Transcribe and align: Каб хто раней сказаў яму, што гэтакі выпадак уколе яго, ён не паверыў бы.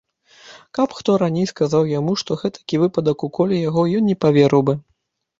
Каб 0.77 0.93
хто 0.99 1.17
раней 1.23 1.43
сказаў 1.49 1.83
яму, 1.99 2.15
што 2.21 2.37
гэтакі 2.43 2.79
выпадак 2.85 3.25
уколе 3.27 3.59
яго, 3.69 3.83
ён 3.99 4.07
не 4.13 4.17
паверыў 4.25 4.61
бы. 4.71 4.75